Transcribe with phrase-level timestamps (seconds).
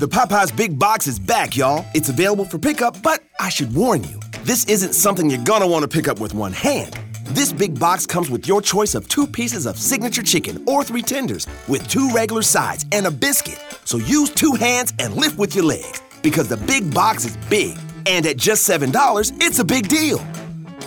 [0.00, 1.84] The Popeyes Big Box is back, y'all.
[1.92, 5.82] It's available for pickup, but I should warn you, this isn't something you're gonna want
[5.82, 6.98] to pick up with one hand.
[7.24, 11.02] This big box comes with your choice of two pieces of signature chicken or three
[11.02, 13.62] tenders with two regular sides and a biscuit.
[13.84, 17.76] So use two hands and lift with your legs because the big box is big.
[18.06, 20.20] And at just $7, it's a big deal.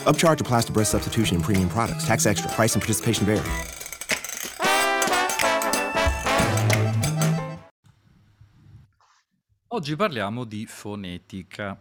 [0.07, 2.07] Upcharge applies to breast substitution and premium products.
[2.07, 2.50] Tax extra.
[2.50, 3.43] Price and participation vary.
[9.73, 11.76] Oggi parliamo di fonetica,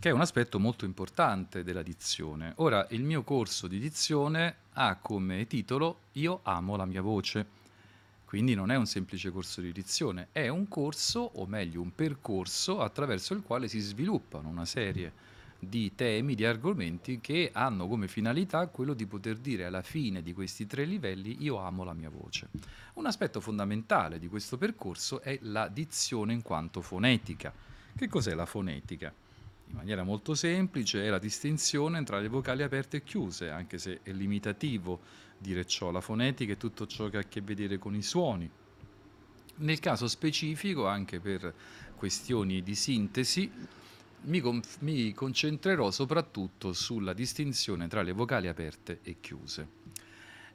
[0.00, 2.54] che è un aspetto molto importante della dizione.
[2.56, 7.46] Ora, il mio corso di dizione ha come titolo Io amo la mia voce.
[8.24, 12.80] Quindi non è un semplice corso di dizione, è un corso, o meglio un percorso,
[12.80, 15.12] attraverso il quale si sviluppano una serie
[15.58, 20.32] di temi, di argomenti che hanno come finalità quello di poter dire alla fine di
[20.32, 22.48] questi tre livelli io amo la mia voce.
[22.94, 27.52] Un aspetto fondamentale di questo percorso è la dizione in quanto fonetica.
[27.96, 29.12] Che cos'è la fonetica?
[29.68, 34.00] In maniera molto semplice è la distinzione tra le vocali aperte e chiuse, anche se
[34.02, 35.00] è limitativo
[35.38, 35.90] dire ciò.
[35.90, 38.48] La fonetica è tutto ciò che ha a che vedere con i suoni.
[39.58, 41.52] Nel caso specifico, anche per
[41.96, 43.50] questioni di sintesi,
[44.22, 49.68] mi, conf- mi concentrerò soprattutto sulla distinzione tra le vocali aperte e chiuse.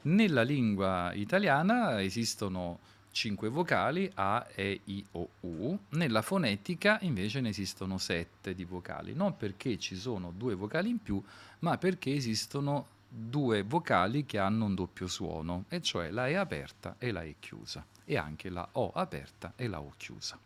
[0.04, 2.80] Nella lingua italiana esistono
[3.12, 5.78] cinque vocali A, E, I, O, U.
[5.90, 11.02] Nella fonetica invece ne esistono sette di vocali, non perché ci sono due vocali in
[11.02, 11.22] più,
[11.60, 16.96] ma perché esistono due vocali che hanno un doppio suono, e cioè la E aperta
[16.98, 20.40] e la E chiusa, e anche la O aperta e la O chiusa.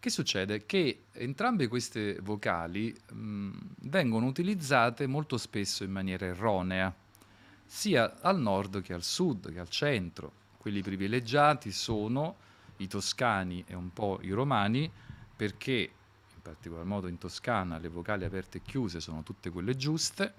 [0.00, 0.64] Che succede?
[0.64, 6.94] Che entrambe queste vocali mh, vengono utilizzate molto spesso in maniera erronea,
[7.64, 10.32] sia al nord che al sud, che al centro.
[10.56, 12.36] Quelli privilegiati sono
[12.76, 14.88] i toscani e un po' i romani,
[15.34, 20.32] perché in particolar modo in Toscana le vocali aperte e chiuse sono tutte quelle giuste,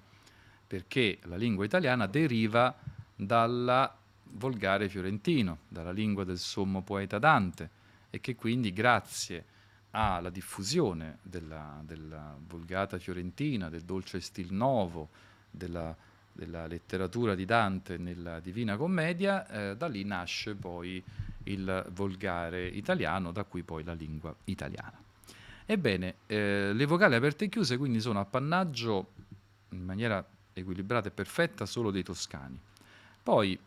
[0.66, 2.74] perché la lingua italiana deriva
[3.14, 3.94] dalla
[4.24, 7.78] volgare fiorentino, dalla lingua del sommo poeta Dante,
[8.10, 9.44] e che quindi grazie
[9.92, 15.08] alla diffusione della, della vulgata fiorentina, del dolce stil novo,
[15.50, 15.96] della,
[16.32, 21.02] della letteratura di Dante nella Divina Commedia, eh, da lì nasce poi
[21.44, 25.02] il volgare italiano, da cui poi la lingua italiana.
[25.66, 29.12] Ebbene, eh, le vocali aperte e chiuse quindi sono appannaggio
[29.70, 32.58] in maniera equilibrata e perfetta solo dei toscani.
[33.22, 33.58] Poi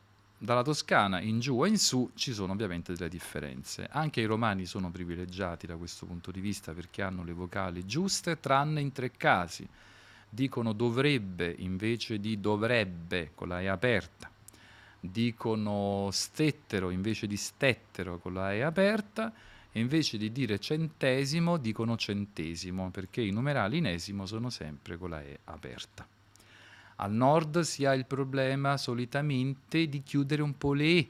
[0.44, 3.88] dalla Toscana in giù e in su ci sono ovviamente delle differenze.
[3.90, 8.42] Anche i romani sono privilegiati da questo punto di vista perché hanno le vocali giuste,
[8.42, 9.66] tranne in tre casi.
[10.30, 14.30] Dicono dovrebbe invece di dovrebbe con la E aperta.
[15.00, 19.32] Dicono stettero invece di stettero con la E aperta.
[19.72, 25.22] E invece di dire centesimo dicono centesimo perché i numerali inesimo sono sempre con la
[25.22, 26.06] E aperta.
[27.04, 31.08] Al nord si ha il problema solitamente di chiudere un po' le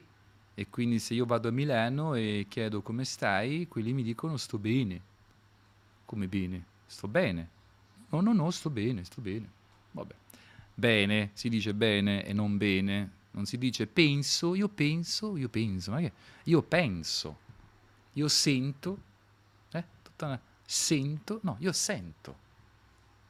[0.54, 4.58] E quindi se io vado a Milano e chiedo come stai, quelli mi dicono sto
[4.58, 5.00] bene.
[6.04, 6.64] Come bene?
[6.86, 7.48] Sto bene.
[8.08, 9.48] No, no, no, sto bene, sto bene.
[9.92, 10.14] Vabbè.
[10.74, 13.10] Bene, si dice bene e non bene.
[13.30, 15.92] Non si dice penso, io penso, io penso.
[15.92, 16.12] Ma che?
[16.44, 17.38] Io penso.
[18.14, 18.98] Io sento.
[19.70, 19.84] Eh?
[20.02, 20.40] Tutta una...
[20.64, 21.38] Sento.
[21.42, 22.36] No, io sento.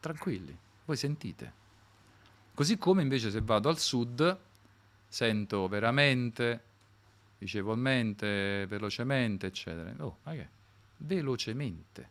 [0.00, 0.56] Tranquilli.
[0.86, 1.62] Voi sentite.
[2.54, 4.38] Così come invece se vado al sud
[5.08, 6.62] sento veramente,
[7.38, 9.92] vicevolmente, velocemente, eccetera.
[10.04, 10.48] Oh, ma che?
[10.98, 12.08] Velocemente,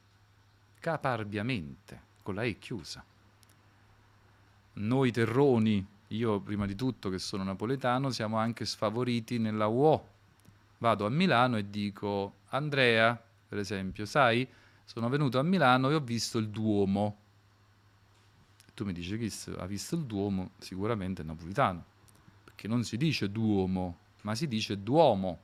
[0.82, 3.04] caparbiamente, con la E chiusa.
[4.74, 10.08] Noi terroni, io prima di tutto che sono napoletano, siamo anche sfavoriti nella UO.
[10.80, 13.18] Vado a Milano e dico, Andrea,
[13.48, 14.46] per esempio, sai,
[14.84, 17.23] sono venuto a Milano e ho visto il Duomo
[18.74, 21.84] tu mi dici chi ha visto il Duomo, sicuramente è napolitano,
[22.44, 25.40] perché non si dice Duomo, ma si dice Duomo,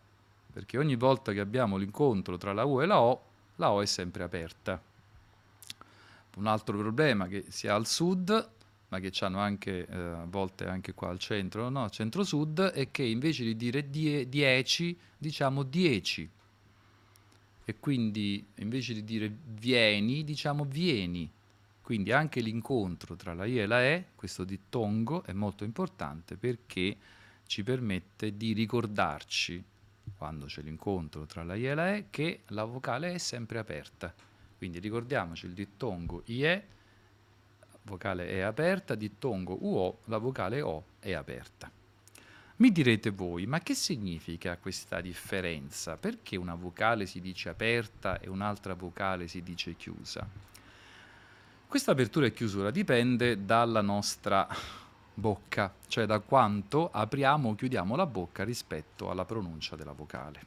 [0.52, 3.22] perché ogni volta che abbiamo l'incontro tra la U e la O,
[3.58, 4.82] la O è sempre aperta.
[6.36, 8.50] Un altro problema che si ha al sud,
[8.88, 11.88] ma che hanno anche eh, a volte anche qua al centro, no?
[11.90, 16.28] centro-sud, è che invece di dire die, dieci, diciamo dieci.
[17.66, 21.30] E quindi invece di dire vieni, diciamo vieni
[21.90, 26.96] quindi anche l'incontro tra la I e la E, questo dittongo, è molto importante perché
[27.48, 29.64] ci permette di ricordarci,
[30.16, 34.14] quando c'è l'incontro tra la I e la E, che la vocale è sempre aperta.
[34.56, 36.68] Quindi ricordiamoci il dittongo IE,
[37.86, 41.72] vocale E aperta, dittongo UO, la vocale O è aperta.
[42.58, 45.98] Mi direte voi, ma che significa questa differenza?
[45.98, 50.50] Perché una vocale si dice aperta e un'altra vocale si dice chiusa?
[51.70, 54.48] Questa apertura e chiusura dipende dalla nostra
[55.14, 60.42] bocca, cioè da quanto apriamo o chiudiamo la bocca rispetto alla pronuncia della vocale.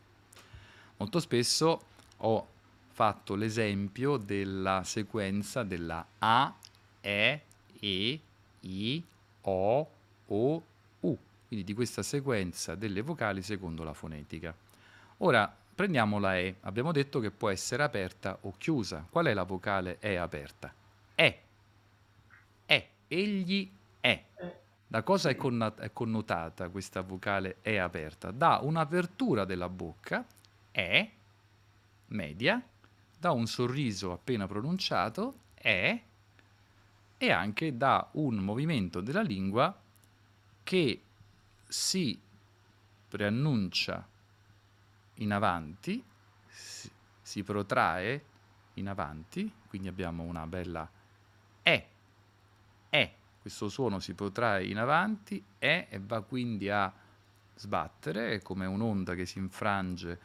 [0.97, 1.81] Molto spesso
[2.17, 2.47] ho
[2.89, 6.53] fatto l'esempio della sequenza della A,
[7.01, 7.43] E,
[7.79, 8.21] E,
[8.59, 9.05] I,
[9.43, 9.91] O,
[10.27, 10.63] O,
[10.99, 14.53] U quindi di questa sequenza delle vocali secondo la fonetica.
[15.19, 19.07] Ora prendiamo la E, abbiamo detto che può essere aperta o chiusa.
[19.09, 20.75] Qual è la vocale E aperta?
[21.15, 21.43] E.
[22.67, 22.89] E.
[23.09, 23.71] Egli
[24.01, 24.25] è.
[24.87, 28.31] Da cosa è, connotata questa vocale E aperta?
[28.31, 30.25] Da un'apertura della bocca,
[30.71, 31.11] E,
[32.09, 32.63] media,
[33.19, 36.03] da un sorriso appena pronunciato, E,
[37.17, 39.75] e anche da un movimento della lingua
[40.63, 41.03] che
[41.67, 42.21] si
[43.09, 44.07] preannuncia
[45.15, 46.03] in avanti,
[46.49, 48.25] si, si protrae
[48.75, 50.89] in avanti, quindi abbiamo una bella
[52.95, 56.93] E, questo suono si protrae in avanti, E e va quindi a
[57.55, 60.21] sbattere, come un'onda che si infrange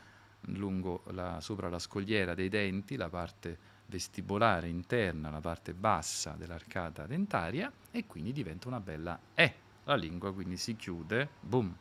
[0.47, 7.07] lungo la, sopra la scogliera dei denti, la parte vestibolare interna, la parte bassa dell'arcata
[7.07, 9.53] dentaria, e quindi diventa una bella E
[9.85, 11.73] la lingua quindi si chiude, boom,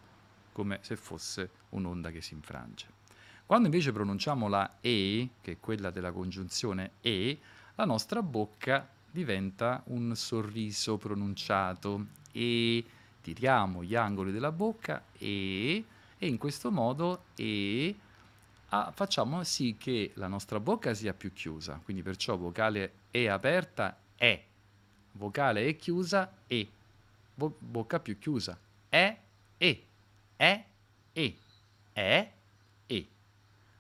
[0.53, 2.87] come se fosse un'onda che si infrange.
[3.44, 7.41] Quando invece pronunciamo la E, che è quella della congiunzione E,
[7.75, 12.85] la nostra bocca diventa un sorriso pronunciato e
[13.23, 15.83] tiriamo gli angoli della bocca e,
[16.19, 17.97] e in questo modo e
[18.69, 23.97] ah, facciamo sì che la nostra bocca sia più chiusa, quindi perciò vocale E aperta
[24.17, 24.45] E,
[25.13, 26.69] vocale E chiusa E
[27.35, 28.59] bo- bocca più chiusa.
[28.91, 29.17] E,
[29.57, 29.83] E,
[30.37, 30.65] E,
[31.15, 31.37] E,
[31.95, 32.33] E,
[32.87, 33.09] E.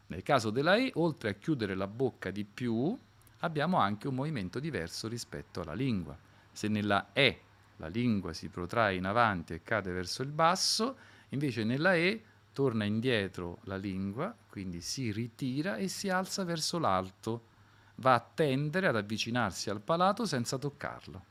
[0.06, 2.98] Nel caso della E, oltre a chiudere la bocca di più,
[3.40, 6.16] abbiamo anche un movimento diverso rispetto alla lingua.
[6.52, 7.40] Se nella E
[7.76, 10.96] la lingua si protrae in avanti e cade verso il basso,
[11.30, 12.22] invece nella E
[12.52, 17.54] torna indietro la lingua, quindi si ritira e si alza verso l'alto,
[17.96, 21.24] va a tendere ad avvicinarsi al palato senza toccarlo.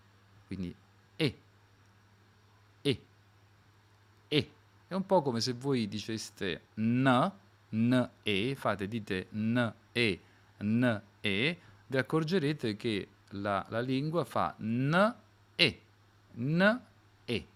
[0.47, 0.75] Quindi
[1.15, 1.39] E.
[4.87, 7.31] È un po' come se voi diceste n,
[7.69, 10.19] n, e, fate, dite n, e,
[10.59, 15.15] n, e, vi accorgerete che la, la lingua fa n,
[15.55, 15.81] e,
[16.37, 16.79] n,
[17.25, 17.47] e.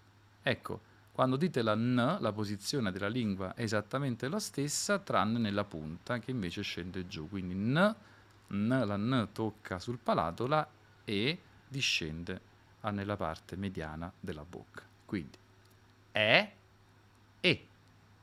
[0.42, 0.80] Ecco,
[1.12, 6.18] quando dite la n, la posizione della lingua è esattamente la stessa, tranne nella punta,
[6.18, 7.28] che invece scende giù.
[7.28, 7.94] Quindi n,
[8.52, 10.66] n la n tocca sul palato, la
[11.04, 11.38] e
[11.68, 12.48] discende
[12.90, 14.82] nella parte mediana della bocca.
[15.04, 15.36] Quindi,
[16.12, 16.52] e,
[17.40, 17.66] e,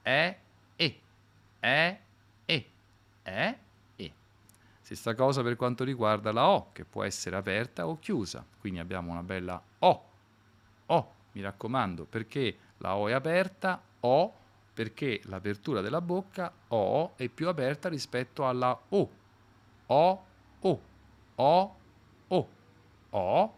[0.01, 0.37] e,
[0.75, 0.99] e,
[1.59, 1.99] e,
[2.45, 2.69] e,
[3.23, 3.57] e.
[4.87, 8.45] Stessa cosa per quanto riguarda la O, che può essere aperta o chiusa.
[8.57, 10.03] Quindi abbiamo una bella O,
[10.85, 14.33] O, mi raccomando, perché la O è aperta, O,
[14.73, 19.09] perché l'apertura della bocca, O, è più aperta rispetto alla O.
[19.87, 20.25] O,
[20.61, 20.81] O,
[21.35, 21.75] O,
[22.27, 22.47] O,
[23.09, 23.53] O,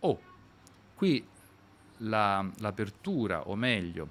[0.00, 0.20] O.
[0.94, 1.26] Qui
[1.96, 4.08] la, l'apertura, o meglio,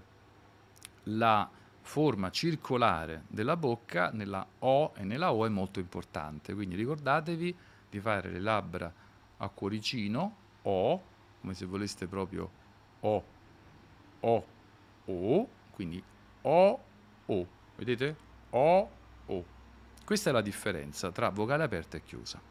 [1.03, 1.47] la
[1.83, 7.55] forma circolare della bocca nella O e nella O è molto importante, quindi ricordatevi
[7.89, 8.91] di fare le labbra
[9.37, 11.03] a cuoricino, O,
[11.41, 12.49] come se voleste proprio
[13.01, 13.23] O,
[14.21, 14.45] O,
[15.05, 16.01] O, quindi
[16.41, 16.79] O,
[17.25, 18.15] O, vedete?
[18.51, 18.89] O,
[19.27, 19.45] O.
[20.05, 22.41] Questa è la differenza tra vocale aperta e chiusa.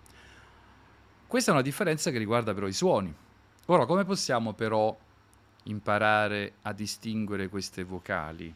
[1.26, 3.12] Questa è una differenza che riguarda però i suoni.
[3.66, 4.94] Ora, come possiamo però
[5.64, 8.54] imparare a distinguere queste vocali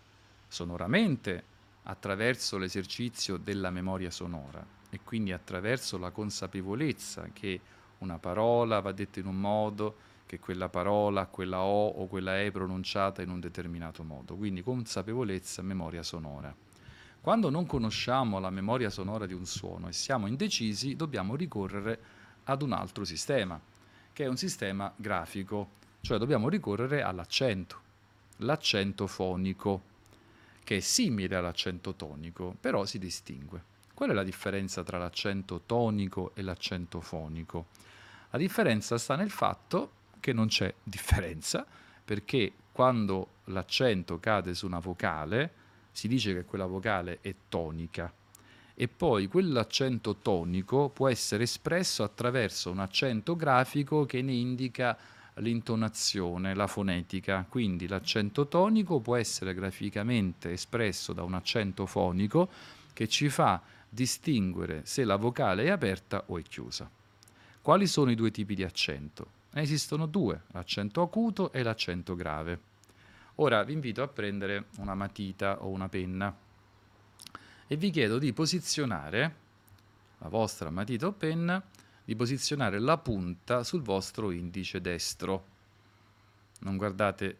[0.48, 7.60] sonoramente attraverso l'esercizio della memoria sonora e quindi attraverso la consapevolezza che
[7.98, 12.50] una parola va detta in un modo, che quella parola, quella O o quella E
[12.50, 14.34] pronunciata in un determinato modo.
[14.34, 16.54] Quindi consapevolezza, memoria sonora.
[17.20, 21.98] Quando non conosciamo la memoria sonora di un suono e siamo indecisi, dobbiamo ricorrere
[22.44, 23.60] ad un altro sistema,
[24.12, 27.80] che è un sistema grafico cioè dobbiamo ricorrere all'accento,
[28.36, 29.82] l'accento fonico,
[30.66, 33.62] che è simile all'accento tonico, però si distingue.
[33.94, 37.66] Qual è la differenza tra l'accento tonico e l'accento fonico?
[38.30, 41.64] La differenza sta nel fatto che non c'è differenza,
[42.04, 45.52] perché quando l'accento cade su una vocale,
[45.92, 48.12] si dice che quella vocale è tonica
[48.74, 54.98] e poi quell'accento tonico può essere espresso attraverso un accento grafico che ne indica
[55.36, 57.44] l'intonazione, la fonetica.
[57.48, 62.48] Quindi l'accento tonico può essere graficamente espresso da un accento fonico
[62.92, 66.90] che ci fa distinguere se la vocale è aperta o è chiusa.
[67.60, 69.34] Quali sono i due tipi di accento?
[69.52, 72.60] Ne esistono due, l'accento acuto e l'accento grave.
[73.36, 76.34] Ora vi invito a prendere una matita o una penna
[77.66, 79.34] e vi chiedo di posizionare
[80.18, 81.62] la vostra matita o penna
[82.06, 85.44] di posizionare la punta sul vostro indice destro.
[86.60, 87.38] Non guardate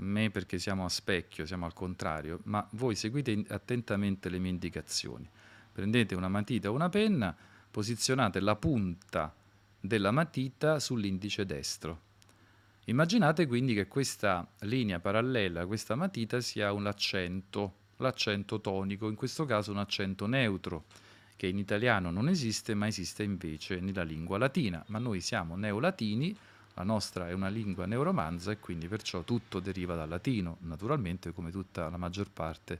[0.00, 5.28] me perché siamo a specchio, siamo al contrario, ma voi seguite attentamente le mie indicazioni.
[5.72, 7.34] Prendete una matita o una penna,
[7.70, 9.32] posizionate la punta
[9.78, 12.08] della matita sull'indice destro.
[12.86, 19.44] Immaginate quindi che questa linea parallela questa matita sia un accento, l'accento tonico, in questo
[19.44, 20.86] caso un accento neutro
[21.40, 24.84] che in italiano non esiste, ma esiste invece nella lingua latina.
[24.88, 26.36] Ma noi siamo neolatini,
[26.74, 31.50] la nostra è una lingua neuromanza e quindi perciò tutto deriva dal latino, naturalmente come
[31.50, 32.78] tutta la maggior parte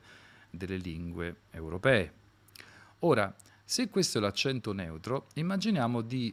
[0.50, 2.12] delle lingue europee.
[2.98, 6.30] Ora, se questo è l'accento neutro, immaginiamo di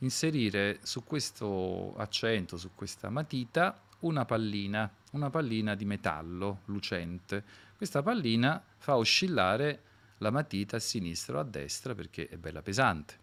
[0.00, 7.42] inserire su questo accento, su questa matita, una pallina, una pallina di metallo lucente.
[7.78, 9.92] Questa pallina fa oscillare
[10.24, 13.20] la matita a sinistra o a destra perché è bella pesante.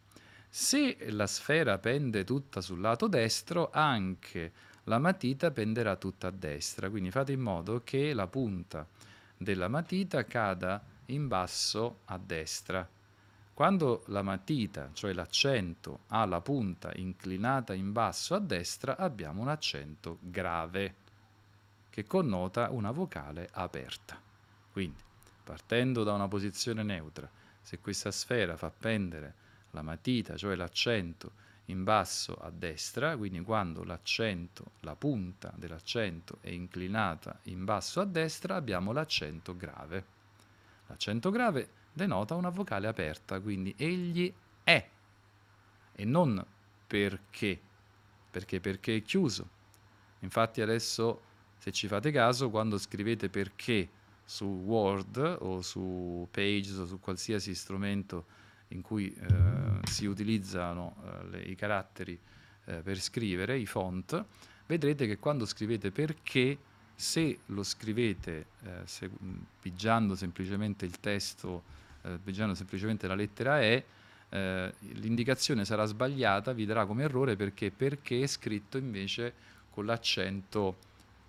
[0.47, 4.51] Se la sfera pende tutta sul lato destro, anche
[4.83, 8.85] la matita penderà tutta a destra, quindi fate in modo che la punta
[9.35, 12.87] della matita cada in basso a destra.
[13.53, 19.47] Quando la matita, cioè l'accento, ha la punta inclinata in basso a destra, abbiamo un
[19.47, 20.95] accento grave,
[21.89, 24.19] che connota una vocale aperta.
[24.71, 25.09] Quindi
[25.43, 27.29] partendo da una posizione neutra,
[27.61, 29.33] se questa sfera fa pendere
[29.71, 36.49] la matita, cioè l'accento, in basso a destra, quindi quando l'accento, la punta dell'accento è
[36.49, 40.05] inclinata in basso a destra, abbiamo l'accento grave.
[40.87, 44.33] L'accento grave denota una vocale aperta, quindi egli
[44.63, 44.89] è,
[45.93, 46.45] e non
[46.87, 47.59] perché,
[48.29, 49.59] perché perché è chiuso.
[50.19, 51.21] Infatti adesso,
[51.57, 53.87] se ci fate caso, quando scrivete perché
[54.31, 58.25] su Word o su Pages o su qualsiasi strumento
[58.69, 62.17] in cui eh, si utilizzano eh, le, i caratteri
[62.63, 64.23] eh, per scrivere, i font,
[64.67, 66.57] vedrete che quando scrivete perché,
[66.95, 69.09] se lo scrivete eh, se,
[69.59, 71.63] pigiando semplicemente il testo,
[72.03, 73.83] eh, pigiando semplicemente la lettera E,
[74.29, 79.33] eh, l'indicazione sarà sbagliata, vi darà come errore perché, perché è scritto invece
[79.71, 80.77] con l'accento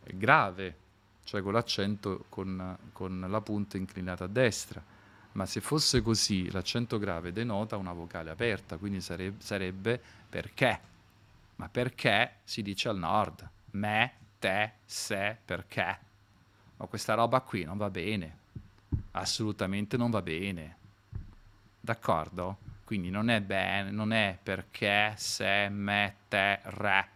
[0.04, 0.82] grave,
[1.25, 4.83] cioè con l'accento con, con la punta inclinata a destra.
[5.33, 10.81] Ma se fosse così, l'accento grave denota una vocale aperta, quindi sarebbe, sarebbe perché.
[11.57, 13.49] Ma perché si dice al nord?
[13.73, 15.99] Me, te, se, perché.
[16.76, 18.41] Ma questa roba qui non va bene.
[19.12, 20.76] Assolutamente non va bene.
[21.81, 22.59] D'accordo?
[22.85, 27.09] Quindi non è bene, non è perché, se, me, te, re.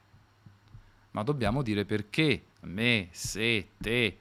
[1.10, 4.18] Ma dobbiamo dire perché me, se, te.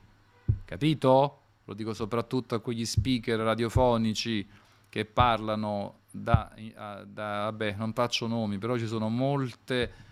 [0.63, 1.41] Capito?
[1.65, 4.47] Lo dico soprattutto a quegli speaker radiofonici
[4.87, 6.53] che parlano da,
[7.05, 10.03] da vabbè, non faccio nomi, però ci sono molte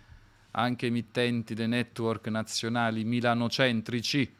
[0.50, 4.34] anche emittenti dei network nazionali milanocentrici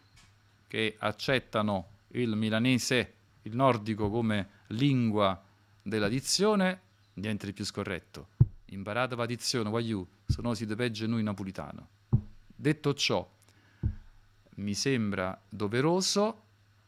[0.66, 5.40] che accettano il milanese, il nordico come lingua
[5.82, 6.80] della dizione,
[7.14, 8.28] niente di più scorretto.
[8.66, 11.88] Imparate la dizione, voglio, se no siete peggio noi napolitano.
[12.54, 13.28] Detto ciò,
[14.56, 16.42] mi sembra doveroso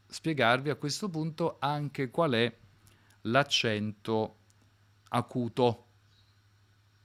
[0.09, 2.57] spiegarvi a questo punto anche qual è
[3.23, 4.37] l'accento
[5.09, 5.85] acuto,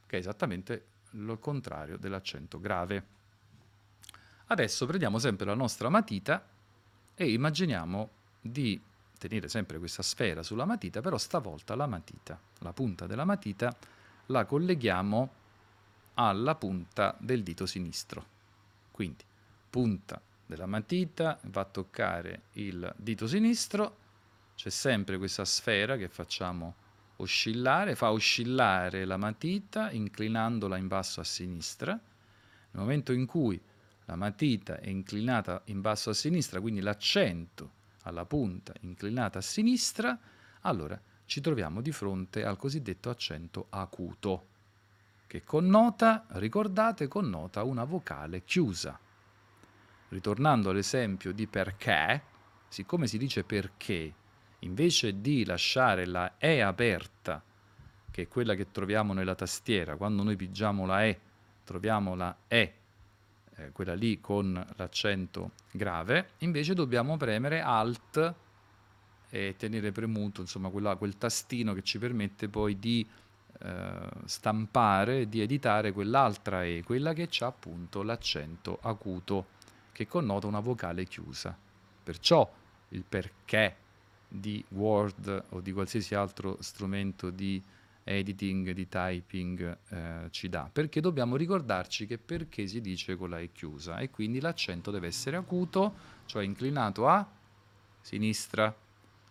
[0.06, 3.20] che è esattamente il contrario dell'accento grave.
[4.48, 6.46] Adesso prendiamo sempre la nostra matita
[7.16, 8.80] e immaginiamo di
[9.18, 13.76] tenere sempre questa sfera sulla matita, però stavolta la matita, la punta della matita,
[14.28, 15.34] la colleghiamo
[16.16, 18.26] alla punta del dito sinistro.
[18.92, 19.24] Quindi
[19.70, 24.00] punta della matita, va a toccare il dito sinistro,
[24.54, 26.76] c'è sempre questa sfera che facciamo
[27.18, 31.94] oscillare, fa oscillare la matita inclinandola in basso a sinistra.
[31.94, 33.62] Nel momento in cui
[34.06, 40.20] la matita è inclinata in basso a sinistra, quindi l'accento alla punta inclinata a sinistra,
[40.62, 44.48] allora ci troviamo di fronte al cosiddetto accento acuto,
[45.28, 49.00] che connota, ricordate, connota una vocale chiusa
[50.12, 52.22] ritornando all'esempio di perché,
[52.68, 54.14] siccome si dice perché,
[54.60, 57.42] invece di lasciare la E aperta,
[58.12, 61.20] che è quella che troviamo nella tastiera, quando noi pigiamo la E
[61.64, 62.74] troviamo la E,
[63.56, 68.36] eh, quella lì con l'accento grave, invece dobbiamo premere Alt
[69.30, 73.08] e tenere premuto insomma quella, quel tastino che ci permette poi di
[73.64, 79.60] eh, stampare, di editare quell'altra E, quella che ha appunto l'accento acuto
[79.92, 81.58] che connota una vocale chiusa.
[82.04, 82.50] Perciò
[82.90, 83.76] il perché
[84.28, 87.62] di Word o di qualsiasi altro strumento di
[88.04, 93.40] editing, di typing eh, ci dà, perché dobbiamo ricordarci che perché si dice con la
[93.40, 95.94] E chiusa e quindi l'accento deve essere acuto,
[96.26, 97.28] cioè inclinato a
[98.02, 98.74] sinistra,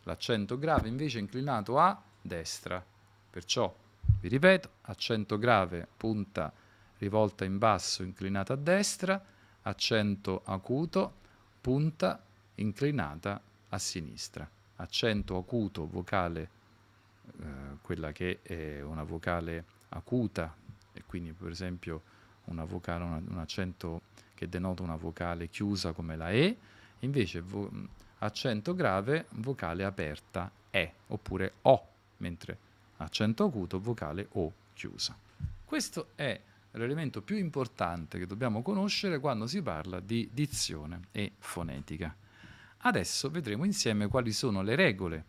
[0.05, 2.85] l'accento grave invece è inclinato a destra.
[3.31, 3.75] Perciò,
[4.21, 6.53] vi ripeto, accento grave, punta
[6.99, 9.23] rivolta in basso, inclinata a destra,
[9.63, 11.13] accento acuto,
[11.61, 12.23] punta
[12.57, 14.49] inclinata a sinistra.
[14.77, 16.49] Accento acuto, vocale,
[17.41, 17.45] eh,
[17.83, 20.55] quella che è una vocale acuta,
[20.93, 22.03] e quindi per esempio
[22.47, 24.03] una vocale, una, un accento
[24.35, 26.57] che denota una vocale chiusa come la E,
[27.01, 27.71] invece vo-
[28.19, 31.87] accento grave, vocale aperta E, oppure O,
[32.19, 32.57] mentre
[32.97, 35.17] accento acuto, vocale O chiusa.
[35.65, 36.09] Questo
[36.73, 42.15] l'elemento più importante che dobbiamo conoscere quando si parla di dizione e fonetica.
[42.79, 45.25] Adesso vedremo insieme quali sono le regole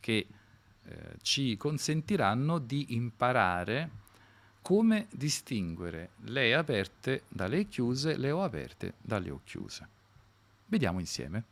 [0.00, 0.26] che
[0.82, 4.04] eh, ci consentiranno di imparare
[4.62, 9.88] come distinguere le aperte dalle chiuse, le O aperte dalle O chiuse.
[10.66, 11.44] Vediamo insieme.